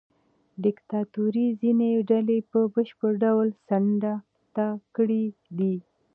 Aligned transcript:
دیکتاتورۍ 0.63 1.47
ځینې 1.61 1.89
ډلې 2.09 2.37
په 2.51 2.59
بشپړ 2.73 3.11
ډول 3.23 3.47
څنډې 3.67 4.13
ته 4.55 4.65
کړې 4.95 5.23
دي. 5.57 5.75